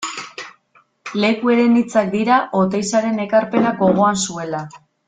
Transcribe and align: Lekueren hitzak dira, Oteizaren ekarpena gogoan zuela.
Lekueren 1.25 1.77
hitzak 1.81 2.11
dira, 2.17 2.41
Oteizaren 2.63 3.25
ekarpena 3.29 3.79
gogoan 3.85 4.23
zuela. 4.29 4.69